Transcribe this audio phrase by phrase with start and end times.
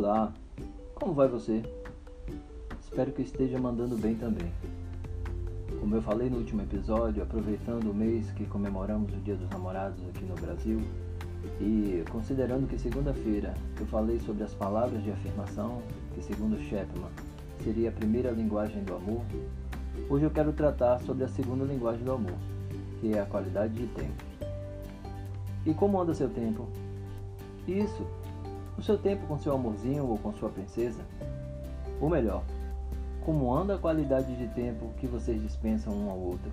[0.00, 0.32] Olá,
[0.94, 1.60] como vai você?
[2.80, 4.48] Espero que esteja mandando bem também.
[5.80, 10.00] Como eu falei no último episódio, aproveitando o mês que comemoramos o Dia dos Namorados
[10.08, 10.80] aqui no Brasil
[11.60, 15.82] e considerando que segunda-feira eu falei sobre as palavras de afirmação,
[16.14, 17.10] que segundo Chapman
[17.64, 19.22] seria a primeira linguagem do amor,
[20.08, 22.38] hoje eu quero tratar sobre a segunda linguagem do amor,
[23.00, 24.24] que é a qualidade de tempo.
[25.66, 26.68] E como anda seu tempo?
[27.66, 28.06] Isso,
[28.78, 31.00] o seu tempo com seu amorzinho ou com sua princesa?
[32.00, 32.44] Ou melhor,
[33.24, 36.50] como anda a qualidade de tempo que vocês dispensam um ao outro?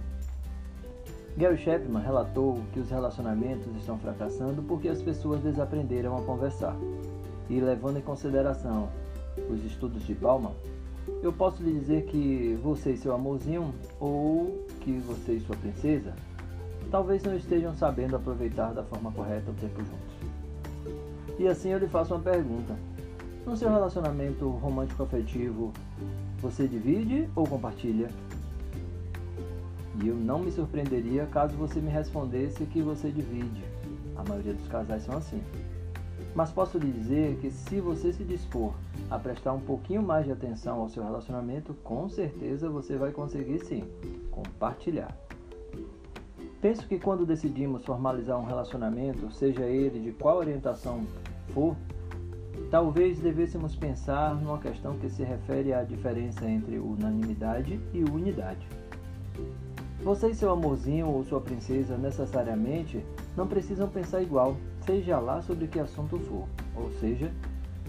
[1.37, 6.75] Gary Chapman relatou que os relacionamentos estão fracassando porque as pessoas desaprenderam a conversar.
[7.49, 8.89] E levando em consideração
[9.49, 10.53] os estudos de Bauman,
[11.21, 16.13] eu posso lhe dizer que você e seu amorzinho, ou que você e sua princesa,
[16.89, 20.14] talvez não estejam sabendo aproveitar da forma correta o tempo juntos.
[21.37, 22.75] E assim eu lhe faço uma pergunta.
[23.45, 25.71] No seu relacionamento romântico afetivo,
[26.39, 28.09] você divide ou compartilha?
[30.01, 33.63] E eu não me surpreenderia caso você me respondesse que você divide.
[34.15, 35.41] A maioria dos casais são assim.
[36.33, 38.73] Mas posso lhe dizer que se você se dispor
[39.09, 43.59] a prestar um pouquinho mais de atenção ao seu relacionamento, com certeza você vai conseguir
[43.59, 43.83] sim
[44.31, 45.15] compartilhar.
[46.61, 51.05] Penso que quando decidimos formalizar um relacionamento, seja ele de qual orientação
[51.53, 51.75] for,
[52.71, 58.67] talvez devêssemos pensar numa questão que se refere à diferença entre unanimidade e unidade.
[60.01, 63.03] Você e seu amorzinho ou sua princesa necessariamente
[63.35, 66.47] não precisam pensar igual, seja lá sobre que assunto for.
[66.75, 67.31] Ou seja,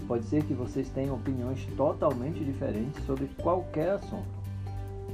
[0.07, 4.36] pode ser que vocês tenham opiniões totalmente diferentes sobre qualquer assunto.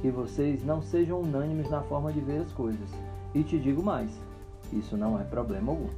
[0.04, 2.90] Que vocês não sejam unânimes na forma de ver as coisas.
[3.34, 4.10] E te digo mais,
[4.70, 5.88] isso não é problema algum.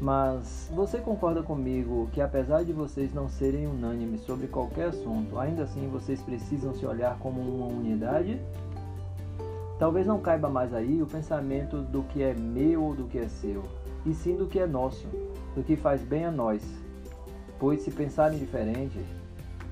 [0.00, 5.64] Mas você concorda comigo que apesar de vocês não serem unânimes sobre qualquer assunto, ainda
[5.64, 8.40] assim vocês precisam se olhar como uma unidade?
[9.78, 13.28] Talvez não caiba mais aí o pensamento do que é meu ou do que é
[13.28, 13.64] seu,
[14.06, 15.06] e sim do que é nosso,
[15.54, 16.62] do que faz bem a nós.
[17.58, 18.98] Pois se pensarem diferente,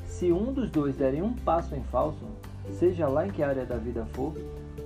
[0.05, 2.27] se um dos dois derem um passo em falso,
[2.73, 4.35] seja lá em que área da vida for,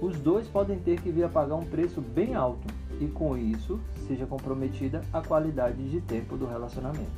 [0.00, 2.66] os dois podem ter que vir a pagar um preço bem alto
[3.00, 7.10] e com isso seja comprometida a qualidade de tempo do relacionamento.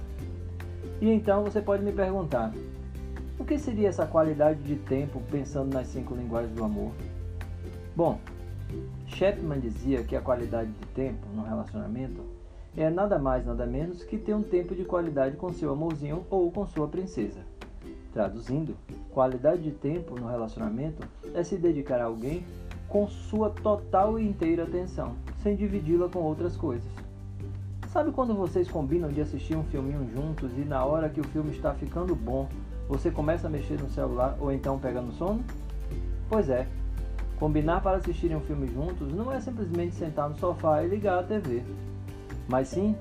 [1.00, 2.52] E então você pode me perguntar:
[3.38, 6.92] o que seria essa qualidade de tempo pensando nas cinco linguagens do amor?
[7.94, 8.18] Bom,
[9.06, 12.22] Chapman dizia que a qualidade de tempo no relacionamento
[12.76, 16.50] é nada mais nada menos que ter um tempo de qualidade com seu amorzinho ou
[16.50, 17.40] com sua princesa.
[18.12, 18.76] Traduzindo,
[19.12, 22.44] qualidade de tempo no relacionamento é se dedicar a alguém
[22.88, 26.90] com sua total e inteira atenção, sem dividi-la com outras coisas.
[27.88, 31.50] Sabe quando vocês combinam de assistir um filminho juntos e na hora que o filme
[31.50, 32.48] está ficando bom,
[32.88, 35.44] você começa a mexer no celular ou então pega no sono?
[36.28, 36.66] Pois é,
[37.42, 41.22] Combinar para assistirem um filme juntos não é simplesmente sentar no sofá e ligar a
[41.24, 41.64] TV,
[42.48, 42.94] mas sim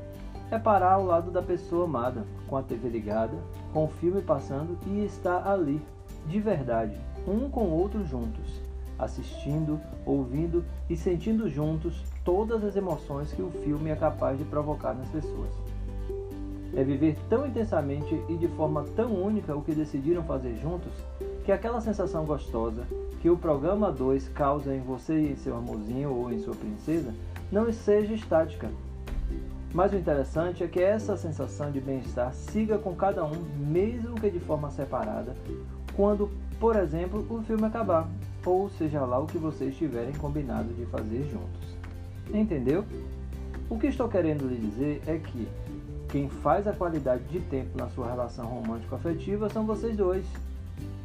[0.49, 3.37] é parar ao lado da pessoa amada, com a TV ligada,
[3.71, 5.79] com o filme passando e estar ali,
[6.27, 6.95] de verdade,
[7.27, 8.61] um com o outro juntos,
[8.97, 14.93] assistindo, ouvindo e sentindo juntos todas as emoções que o filme é capaz de provocar
[14.93, 15.49] nas pessoas.
[16.75, 20.93] É viver tão intensamente e de forma tão única o que decidiram fazer juntos
[21.43, 22.85] que aquela sensação gostosa
[23.21, 27.13] que o programa 2 causa em você e em seu amorzinho ou em sua princesa
[27.51, 28.69] não seja estática.
[29.73, 34.29] Mas o interessante é que essa sensação de bem-estar siga com cada um, mesmo que
[34.29, 35.35] de forma separada,
[35.95, 36.29] quando,
[36.59, 38.09] por exemplo, o filme acabar,
[38.45, 41.75] ou seja lá o que vocês tiverem combinado de fazer juntos.
[42.33, 42.85] Entendeu?
[43.69, 45.47] O que estou querendo lhe dizer é que
[46.09, 50.25] quem faz a qualidade de tempo na sua relação romântico-afetiva são vocês dois.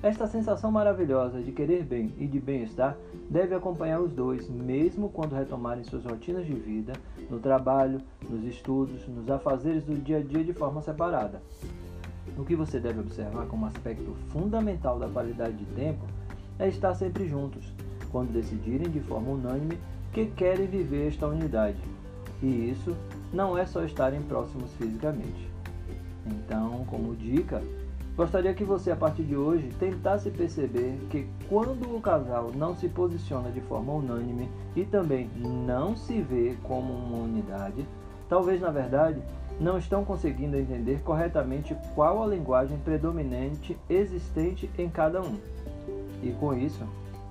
[0.03, 2.97] Esta sensação maravilhosa de querer bem e de bem-estar
[3.31, 6.93] deve acompanhar os dois, mesmo quando retomarem suas rotinas de vida,
[7.31, 11.41] no trabalho, nos estudos, nos afazeres do dia a dia de forma separada.
[12.37, 16.05] O que você deve observar como aspecto fundamental da qualidade de tempo
[16.59, 17.73] é estar sempre juntos,
[18.11, 19.79] quando decidirem de forma unânime
[20.13, 21.79] que querem viver esta unidade.
[22.43, 22.95] E isso
[23.33, 25.49] não é só estarem próximos fisicamente.
[26.27, 27.63] Então, como dica,
[28.17, 32.89] Gostaria que você, a partir de hoje, tentasse perceber que quando o casal não se
[32.89, 37.87] posiciona de forma unânime e também não se vê como uma unidade,
[38.27, 39.21] talvez na verdade
[39.61, 45.39] não estão conseguindo entender corretamente qual a linguagem predominante existente em cada um.
[46.23, 46.85] E com isso,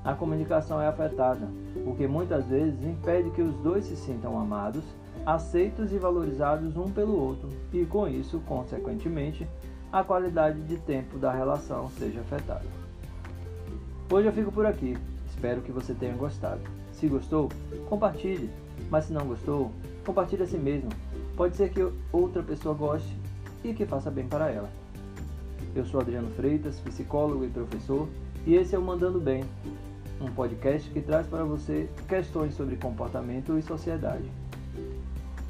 [0.04, 1.48] a comunicação é afetada,
[1.86, 4.83] o que muitas vezes impede que os dois se sintam amados,
[5.25, 9.48] aceitos e valorizados um pelo outro, e com isso, consequentemente,
[9.92, 12.66] a qualidade de tempo da relação seja afetada.
[14.12, 14.98] Hoje eu fico por aqui.
[15.28, 16.62] Espero que você tenha gostado.
[16.92, 17.50] Se gostou,
[17.89, 18.50] compartilhe.
[18.89, 19.71] Mas se não gostou,
[20.06, 20.89] compartilhe a si mesmo.
[21.35, 23.13] Pode ser que outra pessoa goste
[23.61, 24.69] e que faça bem para ela.
[25.75, 28.07] Eu sou Adriano Freitas, psicólogo e professor,
[28.45, 29.43] e esse é o Mandando Bem,
[30.21, 34.23] um podcast que traz para você questões sobre comportamento e sociedade.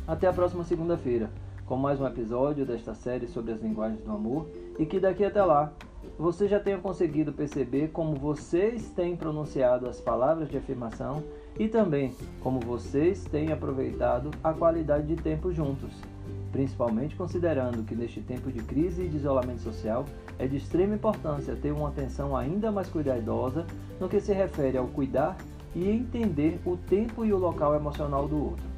[0.08, 1.30] Até a próxima segunda-feira,
[1.68, 4.48] com mais um episódio desta série sobre as linguagens do amor,
[4.80, 5.72] e que daqui até lá
[6.18, 11.24] você já tenha conseguido perceber como vocês têm pronunciado as palavras de afirmação
[11.58, 15.94] e também como vocês têm aproveitado a qualidade de tempo juntos,
[16.52, 20.06] principalmente considerando que neste tempo de crise e de isolamento social
[20.40, 23.66] é de extrema importância ter uma atenção ainda mais cuidadosa
[24.00, 25.38] no que se refere ao cuidar
[25.76, 28.76] e entender o tempo e o local emocional do outro.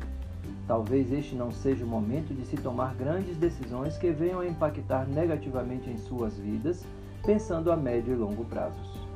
[0.67, 5.07] Talvez este não seja o momento de se tomar grandes decisões que venham a impactar
[5.07, 6.83] negativamente em suas vidas
[7.27, 9.06] pensando a médio e longo prazos.